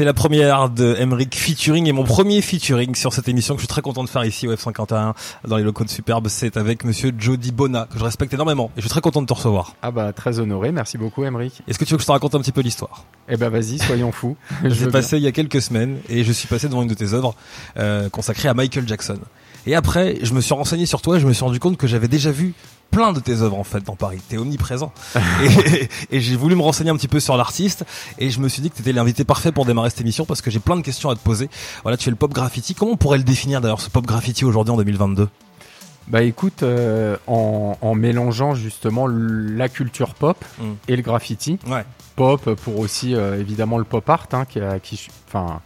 [0.00, 3.66] C'est la première de Emric featuring et mon premier featuring sur cette émission que je
[3.66, 5.12] suis très content de faire ici au F51
[5.46, 6.28] dans les locaux de Superbe.
[6.30, 9.26] C'est avec monsieur Jody Bona que je respecte énormément et je suis très content de
[9.26, 9.74] te recevoir.
[9.82, 11.60] Ah bah très honoré, merci beaucoup Emric.
[11.68, 13.04] Est-ce que tu veux que je te raconte un petit peu l'histoire?
[13.28, 14.38] Eh ben vas-y, soyons fous.
[14.64, 17.12] J'ai passé il y a quelques semaines et je suis passé devant une de tes
[17.12, 17.34] œuvres
[17.76, 19.18] euh, consacrée à Michael Jackson.
[19.66, 21.86] Et après, je me suis renseigné sur toi et je me suis rendu compte que
[21.86, 22.54] j'avais déjà vu
[22.90, 24.20] plein de tes œuvres en fait dans Paris.
[24.28, 24.92] T'es omniprésent.
[25.70, 27.84] et, et j'ai voulu me renseigner un petit peu sur l'artiste
[28.18, 30.50] et je me suis dit que t'étais l'invité parfait pour démarrer cette émission parce que
[30.50, 31.48] j'ai plein de questions à te poser.
[31.82, 32.74] Voilà, tu fais le pop graffiti.
[32.74, 35.28] Comment on pourrait le définir d'ailleurs ce pop graffiti aujourd'hui en 2022
[36.08, 40.72] bah écoute, euh, en, en, mélangeant justement la culture pop mm.
[40.88, 41.60] et le graffiti.
[41.68, 41.84] Ouais.
[42.16, 45.60] Pop pour aussi euh, évidemment le pop art, hein, qui, qui, enfin,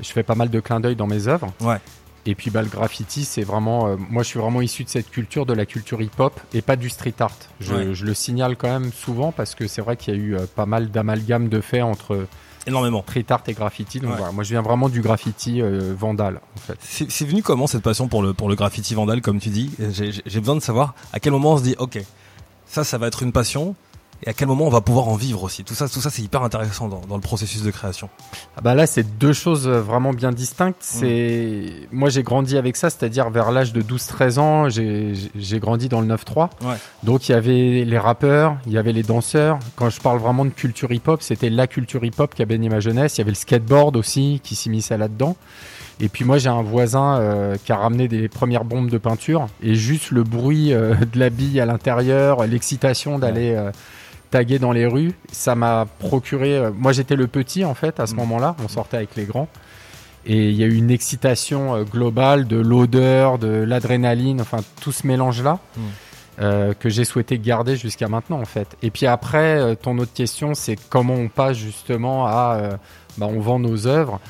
[0.00, 1.46] je fais pas mal de clins d'œil dans mes œuvres.
[1.60, 1.78] Ouais.
[2.28, 3.88] Et puis bah, le graffiti, c'est vraiment.
[3.88, 6.76] Euh, moi, je suis vraiment issu de cette culture, de la culture hip-hop et pas
[6.76, 7.38] du street art.
[7.58, 10.36] Je, je, le signale quand même souvent parce que c'est vrai qu'il y a eu
[10.36, 12.26] euh, pas mal d'amalgames de faits entre.
[12.66, 13.02] Énormément.
[13.08, 13.98] Street art et graffiti.
[13.98, 16.76] Donc voilà, moi, je viens vraiment du graffiti euh, vandal, en fait.
[16.82, 19.70] C'est venu comment cette passion pour le, pour le graffiti vandal, comme tu dis?
[19.90, 21.98] J'ai besoin de savoir à quel moment on se dit, ok,
[22.66, 23.74] ça, ça va être une passion
[24.24, 25.64] et à quel moment on va pouvoir en vivre aussi?
[25.64, 28.08] Tout ça, tout ça, c'est hyper intéressant dans, dans, le processus de création.
[28.56, 30.80] Ah bah là, c'est deux choses vraiment bien distinctes.
[30.80, 30.98] Mm.
[31.00, 36.00] C'est moi, j'ai grandi avec ça, c'est-à-dire vers l'âge de 12-13 ans, j'ai grandi dans
[36.00, 36.50] le 9-3.
[36.62, 36.74] Ouais.
[37.04, 39.58] Donc il y avait les rappeurs, il y avait les danseurs.
[39.76, 42.80] Quand je parle vraiment de culture hip-hop, c'était la culture hip-hop qui a baigné ma
[42.80, 43.16] jeunesse.
[43.16, 45.36] Il y avait le skateboard aussi qui s'immisçait là-dedans.
[46.00, 49.48] Et puis moi j'ai un voisin euh, qui a ramené des premières bombes de peinture
[49.62, 53.72] et juste le bruit euh, de la bille à l'intérieur, l'excitation d'aller euh,
[54.30, 56.56] taguer dans les rues, ça m'a procuré.
[56.56, 58.18] Euh, moi, j'étais le petit en fait à ce mm.
[58.18, 58.56] moment-là.
[58.62, 59.48] On sortait avec les grands.
[60.26, 64.92] Et il y a eu une excitation euh, globale de l'odeur, de l'adrénaline, enfin tout
[64.92, 65.80] ce mélange-là mm.
[66.40, 68.76] euh, que j'ai souhaité garder jusqu'à maintenant en fait.
[68.82, 72.78] Et puis après, ton autre question, c'est comment on passe justement à,
[73.16, 74.20] bah, on vend nos œuvres.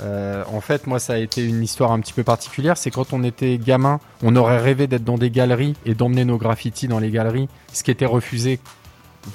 [0.00, 2.76] en fait, moi, ça a été une histoire un petit peu particulière.
[2.76, 6.38] C'est quand on était gamin, on aurait rêvé d'être dans des galeries et d'emmener nos
[6.38, 8.60] graffitis dans les galeries, ce qui était refusé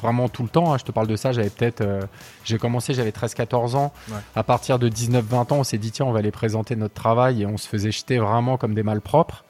[0.01, 0.73] vraiment tout le temps.
[0.73, 0.77] Hein.
[0.77, 1.81] Je te parle de ça, j'avais peut-être.
[1.81, 2.01] Euh,
[2.43, 3.93] j'ai commencé, j'avais 13-14 ans.
[4.35, 7.41] À partir de 19-20 ans, on s'est dit, tiens, on va aller présenter notre travail
[7.43, 9.43] et on se faisait jeter vraiment comme des malpropres.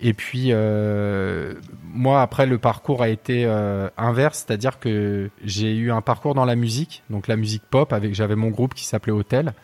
[0.00, 5.92] Et puis, euh, moi, après, le parcours a été euh, inverse, c'est-à-dire que j'ai eu
[5.92, 9.12] un parcours dans la musique, donc la musique pop, avec j'avais mon groupe qui s'appelait
[9.12, 9.54] Hotel.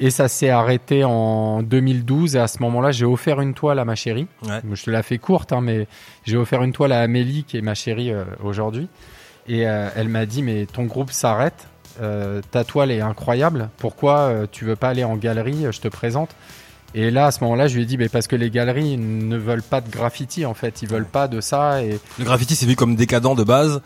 [0.00, 2.36] Et ça s'est arrêté en 2012.
[2.36, 4.28] Et à ce moment-là, j'ai offert une toile à ma chérie.
[4.72, 5.88] Je te la fais courte, hein, mais
[6.24, 8.12] j'ai offert une toile à Amélie, qui est ma chérie
[8.42, 8.88] aujourd'hui.
[9.48, 11.66] Et euh, elle m'a dit, mais ton groupe s'arrête,
[12.02, 15.88] euh, ta toile est incroyable, pourquoi euh, tu veux pas aller en galerie, je te
[15.88, 16.30] présente?
[16.94, 19.36] Et là, à ce moment-là, je lui ai dit, mais parce que les galeries ne
[19.36, 20.80] veulent pas de graffiti, en fait.
[20.80, 21.82] Ils veulent pas de ça.
[21.82, 21.98] Et...
[22.18, 23.82] Le graffiti, c'est vu comme décadent de base.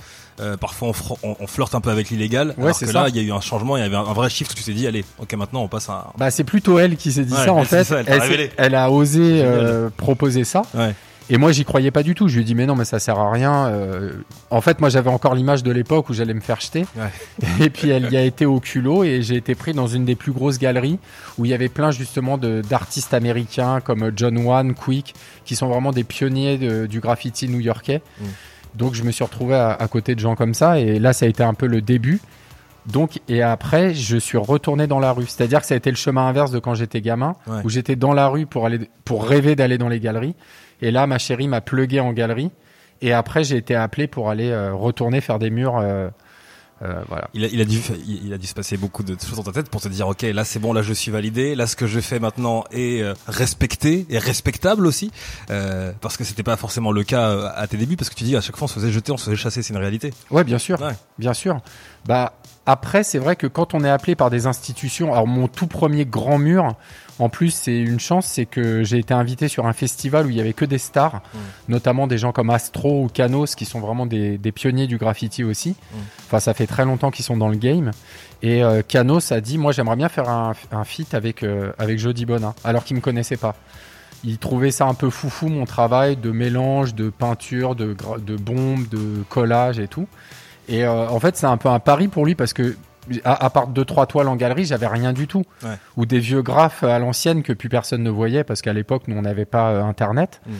[0.60, 0.92] parfois,
[1.24, 2.54] on, on, flirte un peu avec l'illégal.
[2.58, 2.92] Ouais, c'est ça.
[2.92, 4.54] là, il y a eu un changement, il y avait un, vrai shift.
[4.54, 6.12] Tu t'es dit, allez, ok, maintenant, on passe à.
[6.16, 7.82] Bah, c'est plutôt elle qui s'est dit ça, en fait.
[7.82, 9.44] Ça, elle, elle, a osé
[9.96, 10.62] proposer ça.
[10.72, 10.94] Ouais.
[11.30, 12.28] Et moi, j'y croyais pas du tout.
[12.28, 13.66] Je lui ai dit, mais non, mais ça sert à rien.
[13.66, 14.12] Euh,
[14.50, 16.84] en fait, moi, j'avais encore l'image de l'époque où j'allais me faire jeter.
[16.96, 17.46] Ouais.
[17.60, 20.14] Et puis, elle y a été au culot et j'ai été pris dans une des
[20.14, 20.98] plus grosses galeries
[21.38, 25.92] où il y avait plein justement d'artistes américains comme John Wan, Quick, qui sont vraiment
[25.92, 28.02] des pionniers de, du graffiti new-yorkais.
[28.20, 28.24] Mm.
[28.74, 30.80] Donc, je me suis retrouvé à, à, côté de gens comme ça.
[30.80, 32.20] Et là, ça a été un peu le début.
[32.86, 35.26] Donc, et après, je suis retourné dans la rue.
[35.26, 37.60] C'est-à-dire que ça a été le chemin inverse de quand j'étais gamin, ouais.
[37.64, 40.34] où j'étais dans la rue pour aller, pour rêver d'aller dans les galeries.
[40.82, 42.50] Et là, ma chérie m'a plugué en galerie.
[43.00, 45.78] Et après, j'ai été appelé pour aller euh, retourner faire des murs.
[45.78, 46.08] Euh,
[46.82, 47.28] euh, voilà.
[47.32, 49.52] Il a, il a dû, il a dû se passer beaucoup de choses dans ta
[49.52, 51.86] tête pour te dire, ok, là c'est bon, là je suis validé, là ce que
[51.86, 55.12] je fais maintenant est euh, respecté et respectable aussi,
[55.50, 58.36] euh, parce que c'était pas forcément le cas à tes débuts, parce que tu dis
[58.36, 60.12] à chaque fois on se faisait jeter, on se faisait chasser, c'est une réalité.
[60.32, 60.94] Ouais, bien sûr, Ouais.
[61.18, 61.60] bien sûr.
[62.04, 62.32] Bah
[62.66, 66.04] après, c'est vrai que quand on est appelé par des institutions, alors mon tout premier
[66.04, 66.74] grand mur,
[67.18, 70.36] en plus, c'est une chance, c'est que j'ai été invité sur un festival où il
[70.36, 71.38] y avait que des stars, Mm.
[71.68, 75.44] notamment des gens comme Astro ou Canos, qui sont vraiment des, des pionniers du graffiti
[75.44, 75.70] aussi.
[75.70, 75.96] Mm.
[76.26, 77.90] Enfin, ça fait très longtemps qu'ils sont dans le game.
[78.42, 81.98] Et euh, Canos a dit, moi, j'aimerais bien faire un, un feat avec euh, avec
[81.98, 83.54] Jody Bonin, alors qu'il me connaissait pas.
[84.24, 87.94] Il trouvait ça un peu foufou mon travail de mélange, de peinture, de
[88.36, 90.06] bombes, de collage et tout.
[90.68, 92.76] Et euh, en fait, c'est un peu un pari pour lui parce que
[93.24, 95.44] à, à part deux trois toiles en galerie, j'avais rien du tout.
[95.62, 95.76] Ouais.
[95.96, 99.16] Ou des vieux graphes à l'ancienne que plus personne ne voyait parce qu'à l'époque nous
[99.16, 100.40] on n'avait pas euh, internet.
[100.46, 100.52] Mm.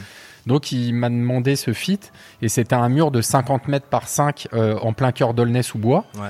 [0.47, 1.99] Donc il m'a demandé ce fit
[2.41, 5.77] et c'était un mur de 50 mètres par 5 euh, en plein cœur d'Aulnay sous
[5.77, 6.05] bois.
[6.15, 6.29] Ouais.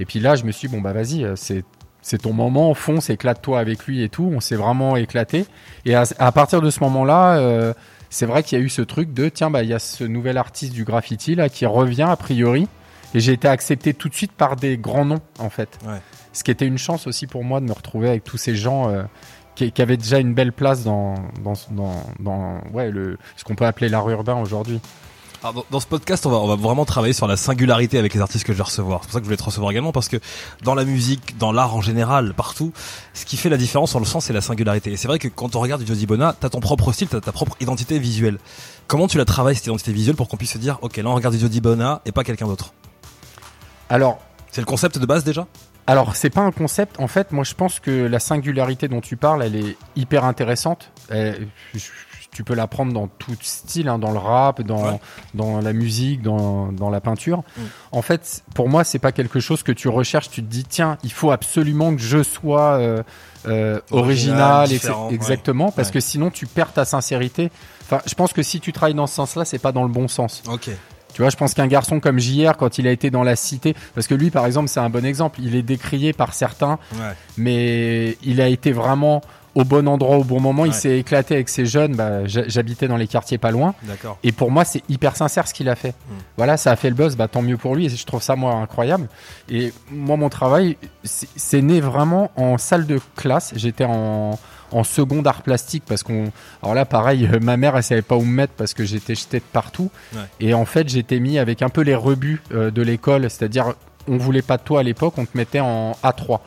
[0.00, 1.64] Et puis là je me suis dit, bon bah vas-y, euh, c'est
[2.00, 4.30] c'est ton moment, fonce, éclate-toi avec lui et tout.
[4.32, 5.46] On s'est vraiment éclaté.
[5.84, 7.74] Et à, à partir de ce moment-là, euh,
[8.08, 10.04] c'est vrai qu'il y a eu ce truc de tiens bah il y a ce
[10.04, 12.68] nouvel artiste du graffiti là qui revient a priori
[13.14, 15.78] et j'ai été accepté tout de suite par des grands noms en fait.
[15.86, 16.00] Ouais.
[16.32, 18.90] ce qui était une chance aussi pour moi de me retrouver avec tous ces gens
[18.90, 19.02] euh,
[19.54, 23.54] qui, qui avaient déjà une belle place dans, dans, dans, dans ouais, le, ce qu'on
[23.54, 24.80] peut appeler l'art urbain aujourd'hui.
[25.42, 28.20] Alors, dans, ce podcast, on va, on va vraiment travailler sur la singularité avec les
[28.20, 29.02] artistes que je vais recevoir.
[29.02, 30.16] C'est pour ça que je voulais te recevoir également, parce que
[30.64, 32.72] dans la musique, dans l'art en général, partout,
[33.14, 34.90] ce qui fait la différence, on le sent, c'est la singularité.
[34.90, 37.20] Et c'est vrai que quand on regarde du Jody Bona, t'as ton propre style, t'as
[37.20, 38.38] ta propre identité visuelle.
[38.88, 41.14] Comment tu la travailles, cette identité visuelle, pour qu'on puisse se dire, ok, là on
[41.14, 42.72] regarde du Jody Bona et pas quelqu'un d'autre?
[43.90, 44.18] Alors,
[44.50, 45.46] C'est le concept de base déjà?
[45.86, 46.98] Alors, c'est pas un concept.
[47.00, 50.90] En fait, moi, je pense que la singularité dont tu parles, elle est hyper intéressante.
[51.10, 51.48] Elle-
[52.30, 55.00] tu peux la prendre dans tout style, hein, dans le rap, dans, Ouais.
[55.34, 57.38] dans la musique, dans, dans la peinture.
[57.56, 57.62] Mm.
[57.92, 60.28] En fait, pour moi, c'est pas quelque chose que tu recherches.
[60.30, 63.02] Tu te dis, tiens, il faut absolument que je sois euh,
[63.46, 64.68] euh, Original,
[65.10, 65.94] exactement, parce Ouais.
[65.94, 67.50] que sinon, tu perds ta sincérité.
[67.82, 70.06] Enfin, je pense que si tu travailles dans ce sens-là, c'est pas dans le bon
[70.08, 70.42] sens.
[70.50, 70.70] Ok.
[71.14, 73.74] Tu vois, je pense qu'un garçon comme JR, quand il a été dans la cité,
[73.94, 75.40] parce que lui, par exemple, c'est un bon exemple.
[75.42, 77.14] Il est décrié par certains, Ouais.
[77.36, 79.20] mais il a été vraiment
[79.54, 80.66] au bon endroit au bon moment.
[80.66, 81.96] Il s'est éclaté avec ses jeunes.
[81.96, 83.74] Bah, j'ha- J'habitais dans les quartiers pas loin.
[84.22, 85.88] Et pour moi, c'est hyper sincère ce qu'il a fait.
[86.08, 86.12] Mm.
[86.36, 87.86] Voilà, ça a fait le buzz, bah, tant mieux pour lui.
[87.86, 89.08] Et je trouve ça, moi, incroyable.
[89.48, 93.52] Et moi, mon travail, c'est né vraiment en salle de classe.
[93.56, 94.38] J'étais en,
[94.72, 96.30] en seconde art plastique parce qu'on.
[96.62, 99.14] Alors là, pareil, euh, ma mère, elle savait pas où me mettre parce que j'étais
[99.14, 99.90] jeté de partout.
[100.14, 100.20] Ouais.
[100.40, 103.22] Et en fait, j'étais mis avec un peu les rebuts euh, de l'école.
[103.22, 103.74] C'est-à-dire,
[104.06, 106.40] on voulait pas de toi à l'époque, on te mettait en A3.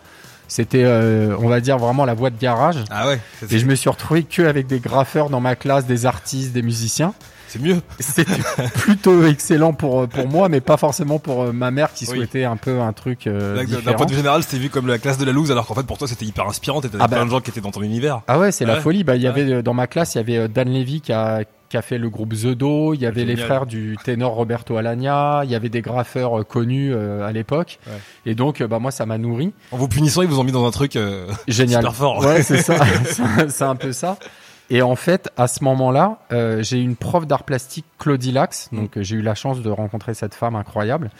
[0.48, 2.84] C'était, euh, on va dire, vraiment la voie de garage.
[2.90, 3.20] Ah ouais.
[3.50, 6.62] Et je me suis retrouvé que avec des graffeurs dans ma classe, des artistes, des
[6.62, 7.14] musiciens.
[7.51, 7.81] C'est mieux.
[8.00, 8.24] C'était
[8.75, 12.15] plutôt excellent pour, pour moi, mais pas forcément pour euh, ma mère qui Oui.
[12.18, 14.98] souhaitait un peu un truc euh, D'un- point de vue général, c'était vu comme la
[15.00, 17.19] classe de la loose, alors qu'en fait pour toi c'était hyper inspirant, t'étais Ah plein
[17.19, 17.25] bah.
[17.25, 18.21] de gens qui étaient dans ton univers.
[18.30, 18.80] Ah ouais, c'est la Ouais.
[18.80, 19.03] folie.
[19.03, 21.12] Bah, il y avait euh, dans ma classe, il y avait euh, Dan Levy qui
[21.12, 24.33] a, qui a fait le groupe The Do, il y avait les frères du ténor
[24.33, 27.80] Roberto Alagna, il y avait des graffeurs euh, connus euh, à l'époque.
[27.88, 27.94] Ouais.
[28.25, 29.51] Et donc, euh, bah, moi, ça m'a nourri.
[29.71, 31.81] En vous punissant, ils vous ont mis dans un truc euh, Génial.
[31.81, 32.19] super fort.
[32.25, 32.75] Ouais, c'est ça.
[33.06, 34.18] C'est- c'est un peu ça.
[34.74, 38.70] Et en fait, à ce moment-là, euh, j'ai eu une prof d'art plastique, Claudie Lax.
[38.72, 41.12] Donc, euh, j'ai eu la chance de rencontrer cette femme incroyable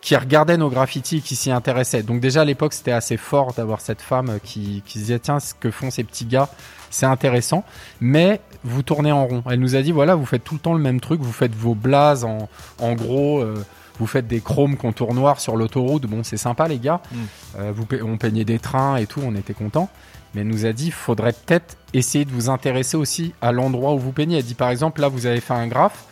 [0.00, 2.02] qui regardait nos graffitis et qui s'y intéressait.
[2.02, 5.18] Donc déjà à l'époque, c'était assez fort d'avoir cette femme euh, qui, qui se disait
[5.18, 6.48] tiens, ce que font ces petits gars,
[6.90, 7.64] c'est intéressant,
[8.00, 9.42] mais vous tournez en rond.
[9.50, 11.54] Elle nous a dit voilà, vous faites tout le temps le même truc, vous faites
[11.54, 12.48] vos blazes en,
[12.78, 13.40] en gros.
[13.40, 13.64] euh,
[13.98, 17.00] vous faites des chromes contours noirs sur l'autoroute, bon c'est sympa les gars.
[17.10, 17.70] Mm.
[17.70, 19.88] Vous, on peignait des trains et tout, on était contents.
[20.36, 23.98] Mais elle nous a dit, faudrait peut-être essayer de vous intéresser aussi à l'endroit où
[23.98, 24.36] vous peignez.
[24.36, 26.04] Elle dit par exemple, là vous avez fait un graphe.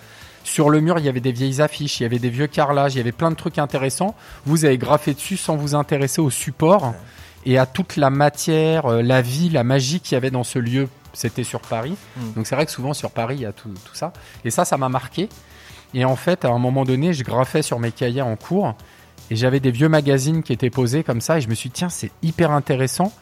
[0.44, 2.94] Sur le mur, il y avait des vieilles affiches, il y avait des vieux carrelages,
[2.94, 4.14] il y avait plein de trucs intéressants.
[4.46, 6.94] Vous avez graffé dessus sans vous intéresser au support
[7.44, 10.58] et à toute la matière, euh, la vie, la magie qu'il y avait dans ce
[10.58, 10.88] lieu.
[11.12, 11.94] C'était sur Paris.
[12.16, 12.32] Mm.
[12.36, 14.14] Donc c'est vrai que souvent sur Paris, il y a tout, tout ça.
[14.46, 15.28] Et ça, ça m'a marqué.
[15.92, 18.74] Et en fait, à un moment donné, je graffais sur mes cahiers en cours
[19.30, 21.74] et j'avais des vieux magazines qui étaient posés comme ça et je me suis dit,
[21.74, 23.12] tiens, c'est hyper intéressant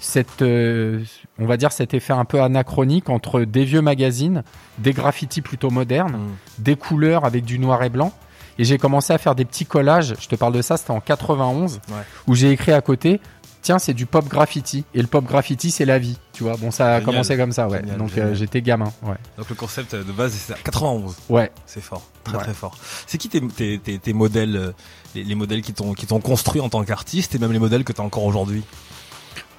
[0.00, 1.00] cette, euh,
[1.38, 4.42] on va dire cet effet un peu anachronique entre des vieux magazines,
[4.78, 6.28] des graffitis plutôt modernes, Mm.
[6.58, 8.12] des couleurs avec du noir et blanc.
[8.58, 10.14] Et j'ai commencé à faire des petits collages.
[10.20, 12.02] Je te parle de ça, c'était en 91, Ouais.
[12.26, 13.20] où j'ai écrit à côté.
[13.62, 14.84] Tiens, c'est du pop graffiti.
[14.94, 16.18] Et le pop graffiti, c'est la vie.
[16.32, 17.04] Tu vois, bon, ça a Génial.
[17.04, 17.80] commencé comme ça, ouais.
[17.80, 19.16] Génial, Donc, euh, j'étais gamin, ouais.
[19.36, 20.58] Donc le concept de base c'est ça.
[20.64, 21.14] 91.
[21.28, 21.50] Ouais.
[21.66, 22.42] C'est fort, très Ouais.
[22.42, 22.76] très fort.
[23.06, 24.72] C'est qui tes, tes, tes, tes modèles, euh,
[25.14, 27.84] les, les modèles qui t'ont qui t'ont construit en tant qu'artiste et même les modèles
[27.84, 28.62] que t'as encore aujourd'hui?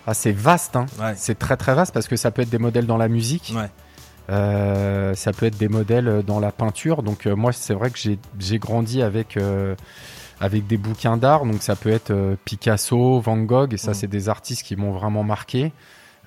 [0.07, 0.86] Ah, c'est vaste, hein.
[1.00, 1.13] Ouais.
[1.15, 3.53] C'est très très vaste parce que ça peut être des modèles dans la musique.
[3.55, 3.70] Ouais.
[4.29, 7.03] Euh, ça peut être des modèles euh, dans la peinture.
[7.03, 9.75] Donc euh, moi, c'est vrai que j'ai j'ai grandi avec euh,
[10.39, 11.46] avec des bouquins d'art.
[11.46, 13.74] Donc ça peut être euh, Picasso, Van Gogh.
[13.74, 13.96] Et ça, Mm.
[13.96, 15.72] c'est des artistes qui m'ont vraiment marqué.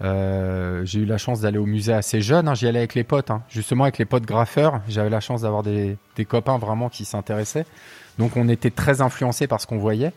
[0.02, 2.49] Euh, j'ai eu la chance d'aller au musée assez jeune.
[2.49, 2.54] hein.
[2.54, 3.43] J'y allais avec les potes, hein.
[3.49, 4.81] justement avec les potes graffeurs.
[4.88, 7.64] J'avais la chance d'avoir des, des copains vraiment qui s'intéressaient.
[8.19, 10.12] Donc on était très influencés par ce qu'on voyait.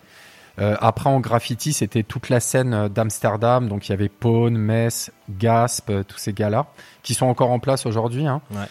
[0.60, 3.68] Euh, après en graffiti, c'était toute la scène euh, d'Amsterdam.
[3.68, 6.68] Donc il y avait Pone, Metz, Gasp, euh, tous ces gars-là
[7.04, 8.26] qui sont encore en place aujourd'hui.
[8.28, 8.42] Hein.
[8.52, 8.66] Ouais.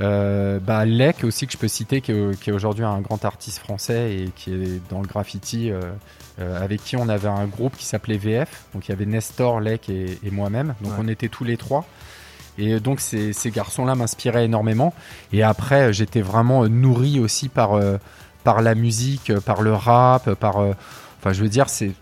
[0.00, 3.58] Euh, bah, Lec aussi que je peux citer, qui est, est aujourd'hui un grand artiste
[3.58, 5.80] français et qui est dans le graffiti, euh,
[6.40, 8.64] euh, avec qui on avait un groupe qui s'appelait VF.
[8.74, 10.74] Donc il y avait Nestor, Lec et, et moi-même.
[10.80, 10.98] Donc Ouais.
[11.00, 11.84] on était tous les trois.
[12.58, 14.94] Et donc ces, ces garçons-là m'inspiraient énormément.
[15.32, 17.78] Et après, j'étais vraiment nourri aussi par,
[18.42, 20.56] par la musique, par le rap, par...
[21.20, 21.92] Enfin, je veux dire, c'est...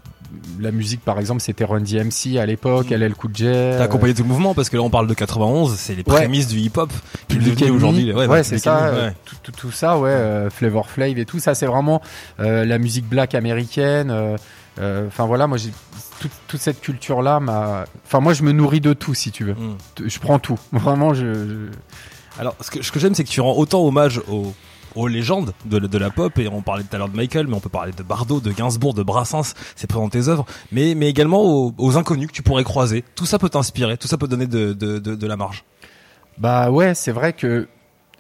[0.61, 2.95] La musique, par exemple, c'était Run DMC à l'époque, Mm.
[2.97, 3.45] LL Cool J.
[3.45, 6.17] T'as accompagné tout le mouvement parce que là on parle de 91, c'est les Ouais.
[6.17, 6.93] prémices du hip-hop
[7.29, 7.71] qui Enemy.
[7.71, 8.13] aujourd'hui.
[8.13, 8.89] Ouais, bah, c'est ça.
[8.89, 9.15] Euh, ouais.
[9.25, 10.11] Tout, tout- tout ça, ouais.
[10.11, 12.03] euh, Flavor Flav et tout ça, c'est vraiment
[12.41, 14.11] euh, la musique black américaine.
[14.11, 14.37] euh,
[14.81, 15.71] euh, Enfin voilà, moi j'ai
[16.21, 17.41] toute, toute cette culture là.
[17.41, 19.55] m'a- Enfin moi je me nourris de tout si tu veux.
[19.55, 19.77] Mm.
[20.05, 20.59] Je prends tout.
[20.73, 21.25] Vraiment je.
[21.33, 24.53] je- Alors, ce que, ce que j'aime, c'est que tu rends autant hommage aux,
[24.95, 27.57] aux légendes de, de la pop et on parlait tout à l'heure de Michael, mais
[27.57, 31.09] on peut parler de Bardot, de Gainsbourg, de Brassens, c'est présent tes œuvres, mais mais
[31.09, 33.05] également aux, aux, inconnus que tu pourrais croiser.
[33.15, 35.65] Tout ça peut t'inspirer, tout ça peut donner de, de, de, de la marge.
[36.39, 37.69] Bah ouais, c'est vrai que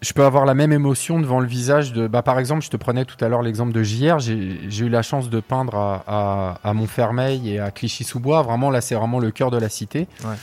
[0.01, 2.07] je peux avoir la même émotion devant le visage de.
[2.07, 4.19] Bah, par exemple, je te prenais tout à l'heure l'exemple de JR.
[4.19, 8.43] J'ai eu la chance de peindre à, à, à Montfermeil et à Clichy-sous-Bois.
[8.43, 10.07] Vraiment, là, c'est vraiment le cœur de la cité.
[10.25, 10.37] Ouais.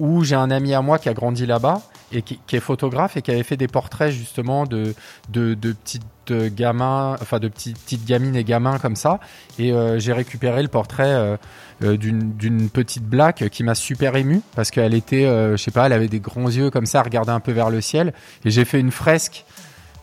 [0.00, 3.22] Où j'ai un ami à moi qui a grandi là-bas et qui, est photographe et
[3.22, 4.94] qui avait fait des portraits justement de,
[5.30, 9.20] de, de petites gamins, enfin de petites, gamines et gamins comme ça.
[9.58, 11.12] Et euh, j'ai récupéré le portrait.
[11.12, 11.36] Euh,
[11.82, 15.86] euh, d'une petite blague qui m'a super ému parce qu'elle était, euh, je sais pas,
[15.86, 18.12] elle avait des grands yeux comme ça, regardait un peu vers le ciel.
[18.44, 19.44] Et j'ai fait une fresque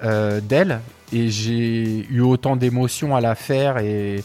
[0.03, 0.81] euh, d'elle
[1.13, 4.21] et j'ai eu autant d'émotions à la faire et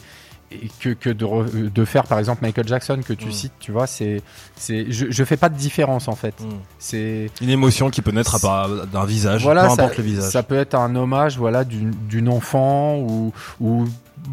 [0.81, 3.33] que, que de, re, de, faire par exemple Michael Jackson que tu mmh.
[3.33, 4.23] cites, tu vois, c'est,
[4.57, 6.41] c'est, je, je fais pas de différence en fait.
[6.41, 6.49] Mmh.
[6.79, 8.39] C'est une émotion qui peut naître
[8.87, 10.33] d'un visage, voilà, peu importe ça, le visage.
[10.33, 13.87] Ça peut être un hommage, voilà, d'une enfant ou, ou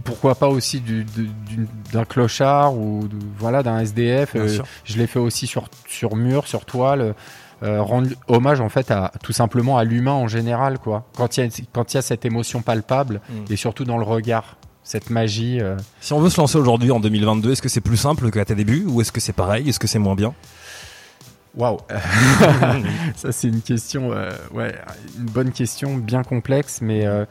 [0.04, 0.82] pourquoi pas aussi
[1.92, 4.36] d'un clochard ou de, voilà d'un SDF.
[4.36, 7.16] Euh, je l'ai fait aussi sur sur mur, sur toile.
[7.62, 11.06] Euh, rendre hommage en fait à tout simplement à l'humain en général quoi.
[11.16, 13.54] Quand il y a quand il y a cette émotion palpable mm.
[13.54, 15.60] et surtout dans le regard, cette magie.
[15.62, 15.78] Euh...
[16.02, 18.56] Si on veut se lancer aujourd'hui en 2022, est-ce que c'est plus simple qu'à tes
[18.56, 19.70] débuts ou est-ce que c'est pareil?
[19.70, 20.34] Est-ce que c'est moins bien?
[21.56, 21.78] Waouh,
[23.16, 24.74] ça c'est une question, euh, ouais,
[25.20, 27.26] une bonne question, bien complexe, mais euh,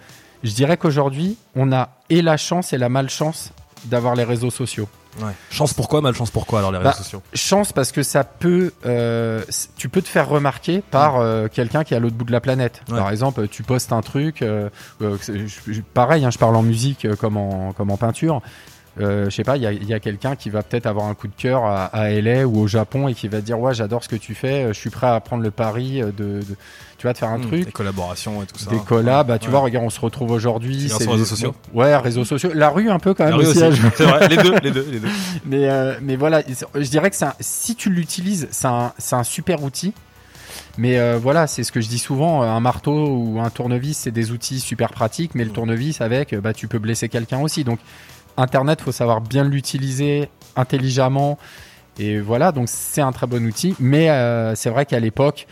[0.45, 3.53] je dirais qu'aujourd'hui, on a et la chance et la malchance
[3.87, 4.89] d'avoir les réseaux sociaux.
[5.21, 5.33] Ouais.
[5.51, 9.43] Chance pourquoi, malchance pourquoi alors les réseaux bah, sociaux Chance parce que ça peut, euh,
[9.77, 12.41] tu peux te faire remarquer par euh, quelqu'un qui est à l'autre bout de la
[12.41, 12.81] planète.
[12.89, 12.97] Ouais.
[12.97, 17.37] Par exemple, tu postes un truc, euh, je, pareil, hein, je parle en musique comme
[17.37, 18.41] en comme en peinture.
[19.01, 21.35] Euh, je sais pas, il y a, quelqu'un qui va peut-être avoir un coup de
[21.35, 24.17] cœur à, à, LA ou au Japon et qui va dire ouais j'adore ce que
[24.17, 26.43] tu fais, je suis prêt à prendre le pari de, de
[26.99, 27.65] tu vois de faire un mmh, truc.
[27.65, 28.71] Des collaborations et tout ça.
[28.71, 29.51] Des collabs, bah tu ouais.
[29.51, 30.89] vois regarde on se retrouve aujourd'hui.
[30.91, 31.55] C'est réseaux sociaux.
[31.73, 33.63] Ouais réseaux sociaux, la rue un peu quand même aussi.
[33.63, 33.81] aussi.
[33.97, 35.09] C'est vrai, les deux, les deux, les deux.
[35.47, 36.43] Mais euh, mais voilà,
[36.75, 39.95] je dirais que un, si tu l'utilises, c'est un super outil.
[40.79, 44.11] Mais euh, voilà, c'est ce que je dis souvent, un marteau ou un tournevis, c'est
[44.11, 47.65] des outils super pratiques, mais le tournevis avec, bah tu peux blesser quelqu'un aussi.
[47.65, 47.79] Donc
[48.37, 51.39] Internet, faut savoir bien l'utiliser intelligemment.
[51.99, 53.75] Et voilà, donc c'est un très bon outil.
[53.79, 55.47] Mais euh, c'est vrai qu'à l'époque,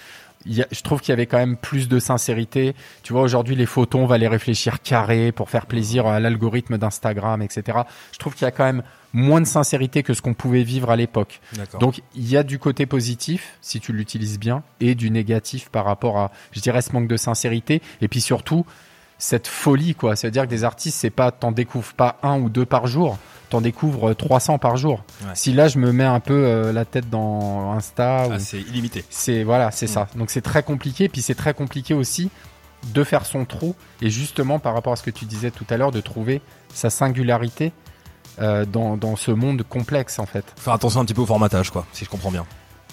[0.46, 2.74] a, je trouve qu'il y avait quand même plus de sincérité.
[3.02, 6.78] Tu vois, aujourd'hui, les photos, on va les réfléchir carrés pour faire plaisir à l'algorithme
[6.78, 7.80] d'Instagram, etc.
[8.12, 8.82] Je trouve qu'il y a quand même
[9.12, 11.40] moins de sincérité que ce qu'on pouvait vivre à l'époque.
[11.78, 15.84] Donc, il y a du côté positif, si tu l'utilises bien, et du négatif par
[15.84, 17.82] rapport à, je dirais, ce manque de sincérité.
[18.00, 18.64] Et puis surtout,
[19.20, 20.16] cette folie, quoi.
[20.16, 23.18] C'est-à-dire que des artistes, c'est pas, t'en découvres pas un ou deux par jour,
[23.50, 25.04] t'en découvres 300 par jour.
[25.22, 25.28] Ouais.
[25.34, 28.26] Si là, je me mets un peu euh, la tête dans Insta.
[28.32, 29.04] Ah, c'est illimité.
[29.10, 29.94] C'est, voilà, c'est Mm.
[29.94, 30.08] ça.
[30.16, 31.08] Donc c'est très compliqué.
[31.08, 32.30] Puis c'est très compliqué aussi
[32.94, 33.74] de faire son trou.
[34.00, 36.40] Et justement, par rapport à ce que tu disais tout à l'heure, de trouver
[36.72, 37.72] sa singularité
[38.40, 40.44] euh, dans, dans ce monde complexe, en fait.
[40.56, 42.46] Faire attention un petit peu au formatage, quoi, si je comprends bien.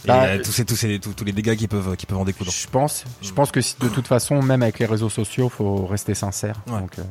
[0.05, 2.17] Et Bah, euh, tous, ces, tous, ces, tous, tous les dégâts qui peuvent, qui peuvent
[2.19, 2.51] en découdre.
[2.51, 5.85] Je pense, je pense que si- de toute façon, même avec les réseaux sociaux, faut
[5.85, 6.55] rester sincère.
[6.67, 6.79] Ouais.
[6.79, 7.03] Donc, euh,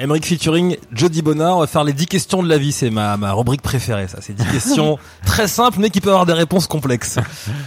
[0.00, 3.16] Emmerich featuring Jody Bonnard, on va faire les 10 questions de la vie, c'est ma,
[3.16, 4.18] ma rubrique préférée ça.
[4.20, 4.96] C'est 10 questions
[5.26, 7.18] très simples mais qui peuvent avoir des réponses complexes.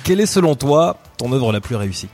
[0.05, 2.07] Quelle est selon toi ton œuvre la plus réussie?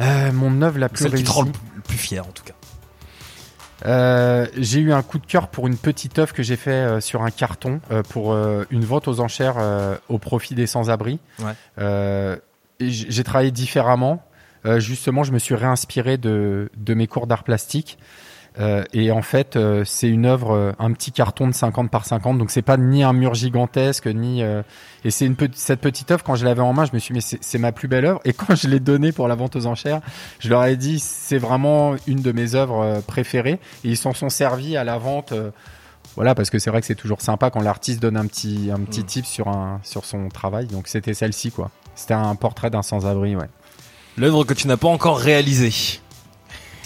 [0.00, 1.58] Euh, mon œuvre la plus Celle qui te rend réussie.
[1.76, 2.54] le plus fier en tout cas.
[3.86, 7.00] Euh, j'ai eu un coup de cœur pour une petite œuvre que j'ai fait euh,
[7.00, 11.20] sur un carton euh, pour euh, une vente aux enchères euh, au profit des sans-abri.
[11.38, 11.52] Ouais.
[11.78, 12.36] Euh,
[12.80, 14.22] j'ai travaillé différemment.
[14.66, 17.98] Euh, justement, je me suis réinspiré de, de mes cours d'art plastique.
[18.60, 22.04] Euh, et en fait, euh, c'est une œuvre, euh, un petit carton de 50 par
[22.04, 22.38] 50.
[22.38, 24.42] Donc c'est pas ni un mur gigantesque, ni.
[24.42, 24.62] euh,
[25.04, 27.14] et c'est une pe- cette petite œuvre quand je l'avais en main, je me suis
[27.14, 28.20] dit mais c'est ma plus belle œuvre.
[28.24, 30.00] Et quand je l'ai donnée pour la vente aux enchères,
[30.40, 33.60] je leur ai dit c'est vraiment une de mes œuvres préférées.
[33.84, 35.32] Et ils s'en sont servis à la vente.
[36.16, 38.80] voilà, parce que c'est vrai que c'est toujours sympa quand l'artiste donne un petit un
[38.80, 39.06] petit Mm.
[39.06, 40.66] tip sur un sur son travail.
[40.66, 41.70] Donc c'était celle-ci quoi.
[41.94, 43.46] C'était un portrait d'un sans-abri, ouais.
[44.16, 45.72] L'œuvre que tu n'as pas encore réalisée.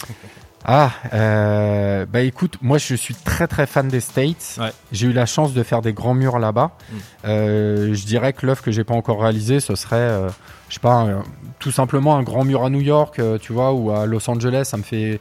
[0.65, 4.59] Ah, euh, bah écoute, moi je suis très très fan des States.
[4.61, 4.71] Ouais.
[4.93, 6.71] J'ai eu la chance de faire des grands murs là-bas.
[6.91, 6.97] Mm.
[7.27, 10.29] Euh, je dirais que l'œuvre que j'ai pas encore réalisée, ce serait, euh,
[10.69, 11.23] je sais pas, un-
[11.59, 14.63] tout simplement un grand mur à New York, euh, tu vois, ou à Los Angeles.
[14.67, 15.21] Ça me fait,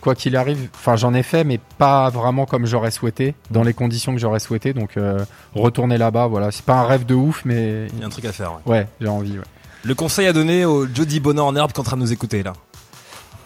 [0.00, 3.74] quoi qu'il arrive, enfin j'en ai fait, mais pas vraiment comme j'aurais souhaité, dans les
[3.74, 4.72] conditions que j'aurais souhaité.
[4.72, 5.18] Donc euh,
[5.54, 8.24] retourner là-bas, voilà, c'est pas un rêve de ouf, mais Il y a un truc
[8.24, 8.52] à faire.
[8.64, 8.72] ouais.
[8.78, 9.32] ouais, j'ai envie.
[9.38, 9.44] Ouais.
[9.84, 12.12] Le conseil à donner au Jody Bonnard en herbe qui est en train de nous
[12.12, 12.52] écouter là.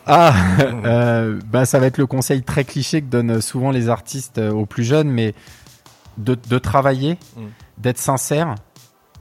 [0.07, 4.39] Ah, euh, bah ça va être le conseil très cliché que donnent souvent les artistes
[4.39, 5.35] euh, aux plus jeunes, mais
[6.19, 7.41] de, de travailler, Mm.
[7.79, 8.55] d'être sincère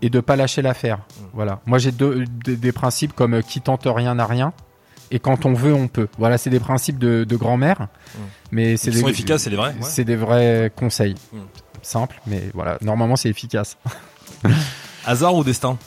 [0.02, 0.98] et de pas lâcher l'affaire.
[0.98, 1.24] Mm.
[1.34, 1.60] Voilà.
[1.66, 4.54] Moi j'ai deux, des, des principes comme euh, qui tente rien n'a rien
[5.14, 6.08] et quand on veut, on peut.
[6.18, 7.88] Voilà, c'est des principes de, de grand-mère,
[8.52, 9.70] mais c'est Ils des sont efficaces, c'est les vrais.
[9.70, 9.76] ouais.
[9.82, 11.16] c'est des vrais conseils.
[11.34, 11.38] Mm.
[11.84, 13.76] Simples, mais voilà, normalement c'est efficace.
[15.06, 15.78] Hasard ou destin?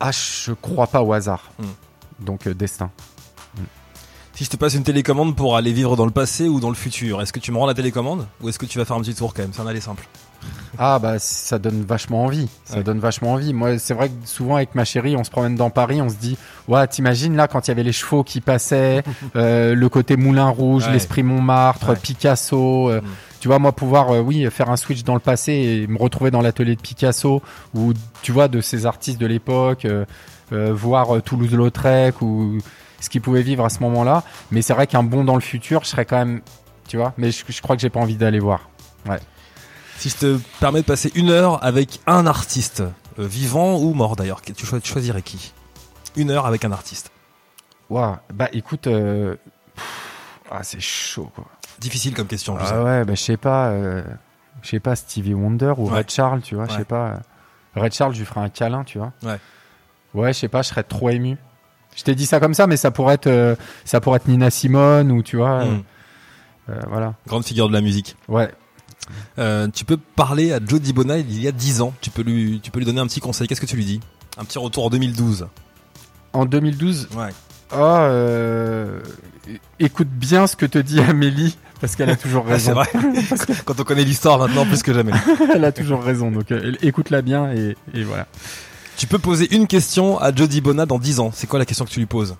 [0.00, 1.50] Ah, je crois pas au hasard.
[2.20, 2.24] Mm.
[2.24, 2.90] Donc euh, destin.
[4.34, 6.74] Si je te passe une télécommande pour aller vivre dans le passé ou dans le
[6.74, 9.00] futur, est-ce que tu me rends la télécommande ou est-ce que tu vas faire un
[9.00, 9.52] petit tour quand même?
[9.54, 10.06] C'est un aller simple.
[10.78, 12.46] Ah bah ça donne vachement envie.
[12.66, 12.82] Ça Ouais.
[12.82, 13.54] donne vachement envie.
[13.54, 16.16] Moi, c'est vrai que souvent avec ma chérie, on se promène dans Paris, on se
[16.16, 16.36] dit,
[16.68, 19.02] ouais, t'imagines là quand il y avait les chevaux qui passaient,
[19.36, 20.92] euh, le côté Moulin Rouge, Ouais.
[20.92, 21.96] l'esprit Montmartre, Ouais.
[21.96, 22.90] Picasso.
[22.90, 23.04] euh, Mm.
[23.40, 26.30] Tu vois, moi pouvoir, euh, oui, faire un switch dans le passé et me retrouver
[26.30, 27.42] dans l'atelier de Picasso
[27.74, 27.92] ou
[28.22, 29.86] tu vois de ces artistes de l'époque,
[30.52, 32.58] euh, voir euh, Toulouse-Lautrec ou
[33.00, 34.22] ce qu'ils pouvaient vivre à ce moment-là.
[34.50, 36.40] Mais c'est vrai qu'un bond dans le futur, je serais quand même,
[36.88, 37.12] tu vois.
[37.16, 38.68] Mais je, je crois que j'ai pas envie d'aller voir.
[39.98, 42.82] Si je te permets de passer une heure avec un artiste,
[43.18, 45.54] euh, vivant ou mort d'ailleurs, tu, choi- tu choisirais qui?
[46.16, 47.10] Une heure avec un artiste.
[47.88, 49.36] Waouh, bah écoute, euh,
[50.50, 51.44] ah c'est chaud quoi.
[51.78, 52.72] Difficile comme question, je sais.
[52.74, 54.02] Ah ouais, bah je sais pas, euh,
[54.62, 55.98] je sais pas Stevie Wonder ou Ouais.
[55.98, 56.78] Red Charles, tu vois, je Ouais.
[56.78, 57.20] sais pas.
[57.74, 59.12] Red Charles, je lui ferai un câlin, tu vois.
[59.22, 59.38] Ouais.
[60.16, 61.36] Ouais, je sais pas, je serais trop ému.
[61.96, 63.54] Je t'ai dit ça comme ça, mais ça pourrait être, euh,
[63.84, 65.82] ça pourrait être Nina Simone ou tu vois, Hmm.
[66.68, 67.14] euh, euh, voilà.
[67.26, 68.16] Grande figure de la musique.
[68.28, 68.50] Ouais.
[69.38, 71.92] Euh, tu peux parler à Joe Dibona il y a 10 ans.
[72.00, 73.46] Tu peux lui, tu peux lui donner un petit conseil.
[73.46, 74.00] Qu'est-ce que tu lui dis?
[74.36, 75.46] Un petit retour en 2012.
[76.32, 77.30] En 2012, Ouais.
[77.72, 79.00] euh,
[79.78, 82.82] écoute bien ce que te dit Amélie, parce qu'elle a toujours Ah, c'est raison.
[82.82, 83.56] vrai.
[83.64, 85.12] Quand on connaît l'histoire maintenant plus que jamais.
[85.54, 88.26] elle a toujours raison, donc euh, écoute-la bien et, et voilà.
[88.96, 91.30] Tu peux poser une question à Joe Dibona dans 10 ans.
[91.34, 92.36] C'est quoi la question que tu lui poses?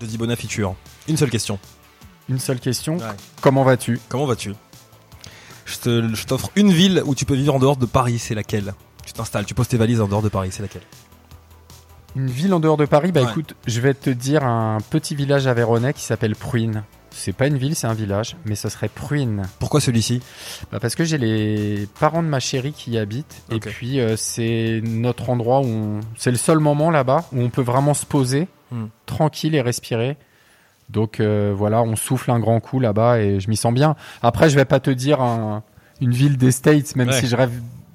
[0.00, 0.74] Joe Dibona feature.
[1.08, 1.58] Une seule question.
[2.28, 3.04] Une seule question, Ouais.
[3.40, 4.00] comment vas-tu?
[4.08, 4.52] Comment vas-tu?
[5.64, 8.18] Je t'offre une ville où tu peux vivre en dehors de Paris.
[8.18, 8.74] C'est laquelle?
[9.04, 10.50] Tu t'installes, tu poses tes valises en dehors de Paris.
[10.52, 10.82] C'est laquelle?
[12.14, 13.30] Une ville en dehors de Paris, bah Ouais.
[13.30, 16.82] écoute, je vais te dire un petit village aveyronais qui s'appelle Pruine.
[17.18, 19.42] C'est pas une ville, c'est un village, mais ce serait Pruine.
[19.58, 20.20] Pourquoi celui-ci
[20.70, 24.16] Bah parce que j'ai les parents de ma chérie qui y habitent, et puis euh,
[24.16, 26.00] c'est notre endroit où on...
[26.16, 28.86] c'est le seul moment là-bas où on peut vraiment se poser, Hmm.
[29.06, 30.16] tranquille et respirer.
[30.90, 33.94] Donc euh, voilà, on souffle un grand coup là-bas et je m'y sens bien.
[34.22, 35.62] Après, je vais pas te dire un-
[36.00, 37.20] une ville des States, même Ouais.
[37.20, 37.52] si je rêve.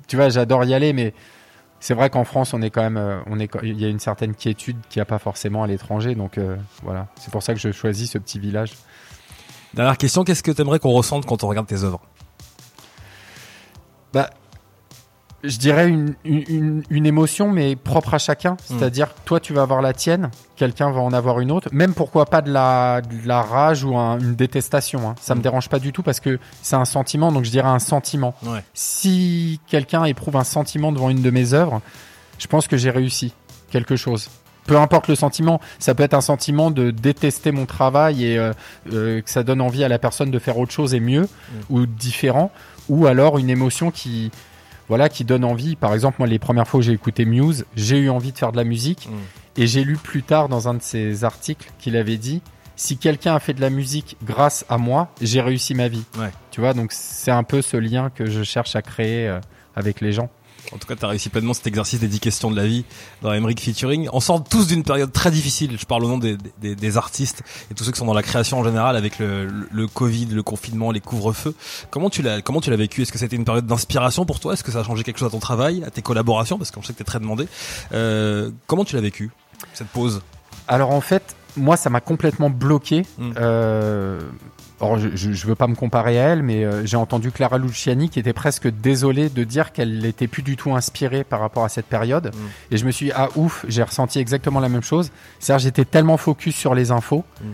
[0.08, 1.14] Tu vois, j'adore y aller, mais
[1.82, 4.00] c'est vrai qu'en France, on est quand même, euh, on est, il y a une
[4.00, 6.16] certaine quiétude qu'il n'y a pas forcément à l'étranger.
[6.16, 8.72] Donc euh, voilà, c'est pour ça que je choisis ce petit village.
[9.74, 12.02] Dernière question, qu'est-ce que tu aimerais qu'on ressente quand on regarde tes œuvres
[14.14, 14.30] Bah,
[15.44, 18.58] je dirais une, une, émotion, mais propre à chacun.
[18.64, 21.70] C'est-à-dire, toi, tu vas avoir la tienne, quelqu'un va en avoir une autre.
[21.72, 25.10] Même pourquoi pas de la, de la rage ou un- une détestation.
[25.10, 25.16] Hein.
[25.20, 25.44] Ça me Mm.
[25.44, 28.36] dérange pas du tout parce que c'est un sentiment, donc je dirais un sentiment.
[28.44, 28.64] Ouais.
[28.76, 31.82] Si quelqu'un éprouve un sentiment devant une de mes œuvres,
[32.38, 33.34] je pense que j'ai réussi
[33.72, 34.30] quelque chose.
[34.68, 38.54] Peu importe le sentiment, ça peut être un sentiment de détester mon travail et euh,
[38.94, 41.28] euh, que ça donne envie à la personne de faire autre chose et mieux
[41.70, 42.52] ou différent,
[42.88, 44.32] ou alors une émotion qui,
[44.88, 45.76] voilà, qui donne envie.
[45.76, 48.52] Par exemple, moi, les premières fois où j'ai écouté Muse, j'ai eu envie de faire
[48.52, 49.62] de la musique Mm.
[49.62, 52.42] et j'ai lu plus tard dans un de ses articles qu'il avait dit
[52.76, 56.04] si quelqu'un a fait de la musique grâce à moi, j'ai réussi ma vie.
[56.18, 56.32] Ouais.
[56.50, 59.40] Tu vois, donc c'est un peu ce lien que je cherche à créer euh,
[59.76, 60.30] avec les gens.
[60.74, 62.86] En tout cas, tu as réussi pleinement cet exercice des 10 questions de la vie
[63.22, 64.08] dans Emmerich Featuring.
[64.14, 65.78] On sort tous d'une période très difficile.
[65.80, 68.24] Je parle au nom des, des, des artistes et tous ceux qui sont dans la
[68.24, 71.56] création en général avec le, le, le Covid, le confinement, les couvre-feux.
[71.90, 73.02] Comment tu l'as, comment tu l'as vécu?
[73.02, 74.54] Est-ce que c'était une période d'inspiration pour toi?
[74.54, 76.58] Est-ce que ça a changé quelque chose à ton travail, à tes collaborations?
[76.58, 77.48] Parce qu'on sait que tu es très demandé.
[77.94, 79.32] Euh, comment tu l'as vécu,
[79.74, 80.22] cette pause?
[80.68, 83.04] Alors en fait, moi, ça m'a complètement bloqué.
[83.18, 83.32] Mm.
[83.38, 84.22] Euh,
[84.82, 88.10] alors, je, je veux pas me comparer à elle, mais euh, j'ai entendu Clara Luciani
[88.10, 91.70] qui était presque désolée de dire qu'elle n'était plus du tout inspirée par rapport à
[91.70, 92.34] cette période.
[92.34, 92.74] Mm.
[92.74, 95.12] Et je me suis dit, ah ouf, j'ai ressenti exactement la même chose.
[95.40, 97.24] C'est-à-dire, j'étais tellement focus sur les infos.
[97.42, 97.46] Mm.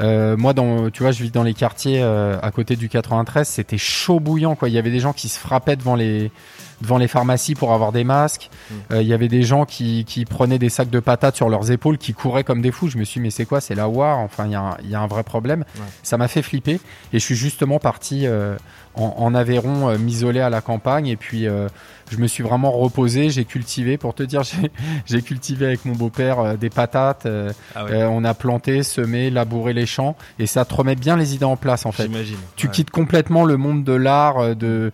[0.00, 3.48] Euh, moi, dans, tu vois, je vis dans les quartiers euh, à côté du 93.
[3.48, 4.68] C'était chaud bouillant, quoi.
[4.68, 6.30] Il y avait des gens qui se frappaient devant les
[6.80, 8.50] devant les pharmacies pour avoir des masques.
[8.70, 8.74] Mm.
[8.92, 11.70] Euh, il y avait des gens qui, qui prenaient des sacs de patates sur leurs
[11.70, 12.88] épaules, qui couraient comme des fous.
[12.88, 13.60] Je me suis dit, mais c'est quoi?
[13.60, 14.18] C'est la war?
[14.18, 15.64] Enfin, il y, a un- il y a un vrai problème.
[15.76, 15.82] Ouais.
[16.02, 16.80] Ça m'a fait flipper.
[17.12, 18.56] Et je suis justement parti euh,
[18.94, 21.06] en, en Aveyron, euh, m'isoler à la campagne.
[21.08, 21.68] Et puis, euh,
[22.10, 23.30] je me suis vraiment reposé.
[23.30, 23.96] J'ai cultivé.
[23.98, 24.42] Pour te dire,
[25.06, 27.26] j'ai cultivé avec mon beau-père euh, des patates.
[27.26, 30.16] euh, Ah on a planté, semé, labouré les champs.
[30.38, 32.04] Et ça te remet bien les idées en place, en fait.
[32.04, 32.36] J'imagine.
[32.56, 32.72] Tu Ouais.
[32.72, 34.92] quittes complètement le monde de l'art, de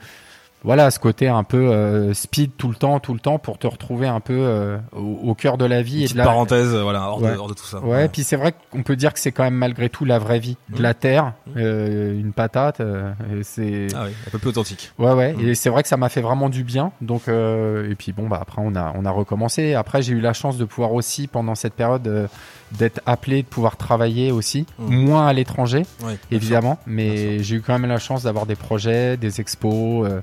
[0.65, 3.67] voilà ce côté un peu euh, speed tout le temps, tout le temps, pour te
[3.67, 6.25] retrouver un peu euh, au, au cœur de la vie Une et petite de la.
[6.25, 7.33] parenthèse, voilà, hors, Ouais.
[7.33, 7.79] de, hors de tout ça.
[7.81, 10.39] Ouais, puis c'est vrai qu'on peut dire que c'est quand même malgré tout la vraie
[10.41, 11.53] vie, de la terre, Mhm.
[11.59, 14.91] euh, une patate, euh, c'est Ah oui, un peu plus authentique.
[14.99, 15.49] ouais ouais, Mhm.
[15.49, 16.91] et c'est vrai que ça m'a fait vraiment du bien.
[17.01, 19.75] Donc euh, et puis bon bah après on a on a recommencé.
[19.75, 22.27] Après j'ai eu la chance de pouvoir aussi pendant cette période euh,
[22.73, 24.95] d'être appelé, de pouvoir travailler aussi, Mm.
[24.97, 25.85] moins à l'étranger,
[26.31, 30.21] évidemment, mais j'ai eu quand même la chance d'avoir des projets, des expos, euh,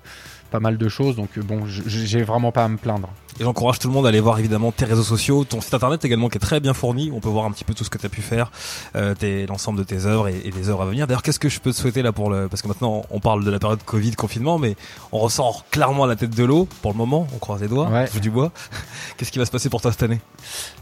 [0.49, 3.09] pas mal de choses, donc euh, bon, j'ai vraiment pas à me plaindre.
[3.41, 6.05] Et j'encourage tout le monde à aller voir évidemment tes réseaux sociaux, ton site internet
[6.05, 7.11] également qui est très bien fourni.
[7.11, 8.51] On peut voir un petit peu tout ce que tu as pu faire,
[8.95, 9.15] euh,
[9.49, 11.07] l'ensemble de tes œuvres et, et des œuvres à venir.
[11.07, 13.43] D'ailleurs, qu'est-ce que je peux te souhaiter là pour le parce que maintenant on parle
[13.43, 14.75] de la période Covid, confinement, mais
[15.11, 17.25] on ressort clairement la tête de l'eau pour le moment.
[17.33, 18.05] On croise les doigts, Ouais.
[18.05, 18.51] fous du bois.
[19.17, 20.21] qu'est-ce qui va se passer pour toi cette année?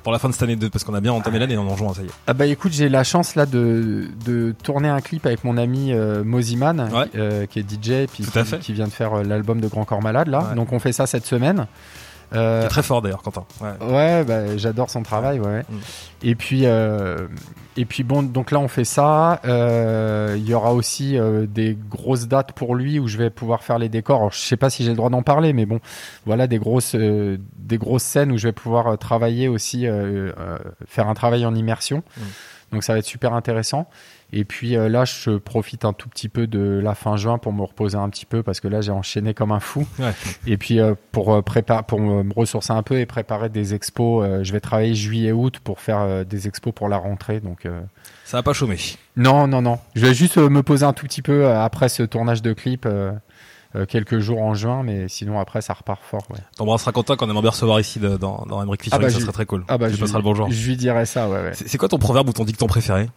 [0.03, 1.77] Pour la fin de cette année, de, parce qu'on a bien entamé l'année en en
[1.77, 2.11] juin, ça y est.
[2.27, 5.93] Ah bah écoute, j'ai la chance là de, de tourner un clip avec mon ami
[5.93, 7.05] euh, Moziman, Ouais.
[7.15, 10.01] euh, qui est DJ, puis à qui, vient de faire euh, l'album de Grand Corps
[10.01, 10.39] Malade là.
[10.49, 10.55] Ouais.
[10.55, 11.65] Donc on fait ça cette semaine.
[12.33, 13.45] Euh, très fort d'ailleurs, Quentin.
[13.61, 13.87] Ouais.
[13.87, 15.47] Ouais, bah, j'adore son travail, ouais.
[15.47, 15.65] ouais.
[15.69, 15.77] Mm.
[16.21, 17.27] Et puis, euh,
[17.77, 19.39] et puis bon, donc là on fait ça.
[19.45, 23.63] Euh, Il y aura aussi euh, des grosses dates pour lui où je vais pouvoir
[23.63, 24.19] faire les décors.
[24.19, 25.79] Alors, je sais pas si j'ai le droit d'en parler, mais bon,
[26.25, 30.57] voilà des grosses, euh, des grosses scènes où je vais pouvoir travailler aussi, euh, euh,
[30.87, 32.03] faire un travail en immersion.
[32.17, 32.21] Mm.
[32.71, 33.89] Donc ça va être super intéressant.
[34.31, 37.51] Et puis euh, là, je profite un tout petit peu de la fin juin pour
[37.51, 39.87] me reposer un petit peu parce que là j'ai enchaîné comme un fou.
[39.97, 40.13] Ouais.
[40.45, 44.23] Et puis euh, pour euh, préparer, pour me ressourcer un peu et préparer des expos,
[44.23, 47.39] euh, je vais travailler juillet-août pour faire des expos pour la rentrée.
[47.39, 47.81] Donc euh,
[48.23, 48.77] Ça va pas chômer.
[49.15, 49.79] non, non, non.
[49.95, 52.87] Je vais juste me poser un tout petit peu après ce tournage de clip.
[53.75, 56.23] Euh, quelques jours en juin, mais sinon après ça repart fort.
[56.31, 56.39] Ouais.
[56.57, 59.13] T'embrasseras Quentin quand on aimerait bien recevoir ici de- dans, dans Emmerich Featuring, Ah bah,
[59.13, 59.63] ça serait très cool.
[59.67, 60.49] Ah bah tu je, passeras le bonjour.
[60.49, 61.51] je lui dirai ça, ouais, ouais.
[61.53, 63.09] C'est quoi ton proverbe ou ton dicton préféré?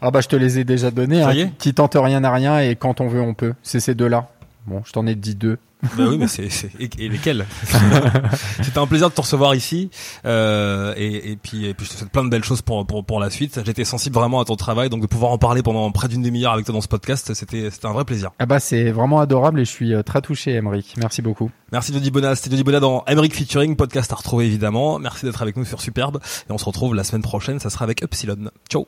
[0.00, 1.22] Ah bah je te les ai déjà donnés.
[1.22, 3.54] Hein, qui, qui tente rien à rien et quand on veut on peut.
[3.62, 4.28] C'est ces deux-là.
[4.66, 5.58] Bon, je t'en ai dit deux.
[5.98, 7.44] Bah oui, mais c'est c'est- et, et lesquels?
[8.62, 9.90] C'était un plaisir de te recevoir ici,
[10.24, 13.04] euh, et, et puis et puis je te souhaite plein de belles choses pour pour
[13.04, 13.60] pour la suite.
[13.66, 16.52] J'étais sensible vraiment à ton travail, donc de pouvoir en parler pendant près d'une demi-heure
[16.54, 18.30] avec toi dans ce podcast, c'était c'était un vrai plaisir.
[18.38, 20.94] Ah bah c'est vraiment adorable et je suis euh, très touché, Emeric.
[20.96, 21.50] Merci beaucoup.
[21.70, 24.98] Merci Dodi Bona, c'était Dodi Bona dans Emeric Featuring, podcast à retrouver évidemment.
[24.98, 27.84] Merci d'être avec nous sur Superbe, et on se retrouve la semaine prochaine, ça sera
[27.84, 28.48] avec Epsilon.
[28.70, 28.86] Ciao